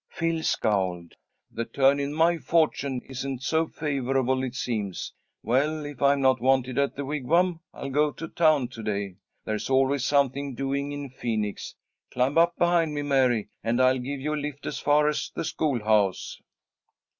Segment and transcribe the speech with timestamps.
[0.09, 1.13] Phil scowled.
[1.51, 5.13] "The turn in my fortune isn't so favourable, it seems.
[5.43, 9.17] Well, if I'm not wanted at the Wigwam I'll go to town to day.
[9.45, 11.75] There's always something doing in Phoenix.
[12.11, 15.45] Climb up behind me, Mary, and I'll give you a lift as far as the
[15.45, 16.41] schoolhouse."